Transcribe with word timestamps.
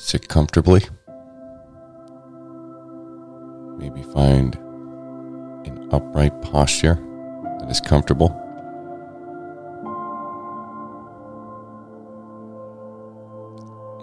Sit 0.00 0.28
comfortably. 0.28 0.82
Maybe 3.78 4.04
find 4.14 4.54
an 5.66 5.88
upright 5.90 6.40
posture 6.40 6.94
that 7.58 7.68
is 7.68 7.80
comfortable. 7.80 8.28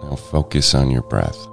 Now 0.02 0.16
focus 0.16 0.74
on 0.74 0.90
your 0.90 1.00
breath. 1.00 1.48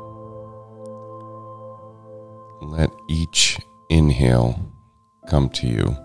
Let 2.62 2.92
each 3.08 3.58
inhale 3.90 4.60
come 5.30 5.50
to 5.52 5.68
you. 5.68 5.96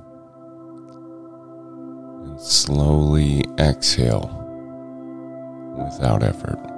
And 2.25 2.41
slowly 2.41 3.45
exhale 3.59 4.31
without 5.77 6.23
effort. 6.23 6.78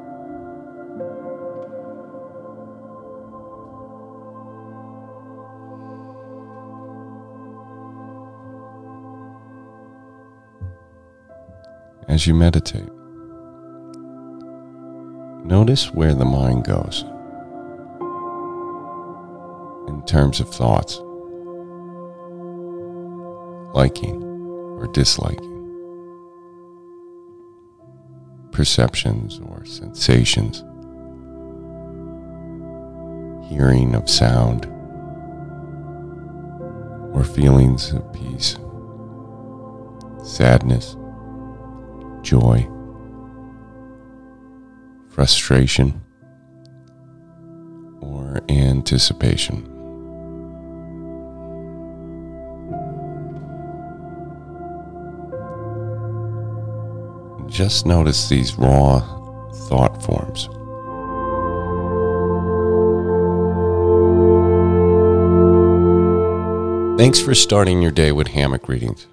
As 12.10 12.26
you 12.26 12.34
meditate, 12.34 12.90
notice 15.44 15.94
where 15.94 16.12
the 16.12 16.24
mind 16.24 16.64
goes 16.64 17.04
in 19.88 20.04
terms 20.06 20.40
of 20.40 20.52
thoughts, 20.52 20.96
liking 23.76 24.24
or 24.24 24.88
disliking, 24.88 25.38
perceptions 28.50 29.38
or 29.44 29.64
sensations, 29.64 30.64
hearing 33.48 33.94
of 33.94 34.10
sound, 34.10 34.66
or 37.14 37.22
feelings 37.22 37.92
of 37.92 38.12
peace, 38.12 38.56
sadness, 40.24 40.96
joy, 42.22 42.68
frustration, 45.08 46.00
or 48.00 48.40
anticipation. 48.48 49.66
Just 57.48 57.84
notice 57.84 58.28
these 58.28 58.56
raw 58.56 59.00
thought 59.68 60.02
forms. 60.02 60.48
Thanks 67.00 67.18
for 67.18 67.34
starting 67.34 67.80
your 67.82 67.90
day 67.90 68.12
with 68.12 68.28
hammock 68.28 68.68
readings. 68.68 69.06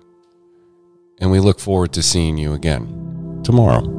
And 1.19 1.31
we 1.31 1.39
look 1.39 1.59
forward 1.59 1.93
to 1.93 2.03
seeing 2.03 2.37
you 2.37 2.53
again 2.53 3.41
tomorrow. 3.43 3.96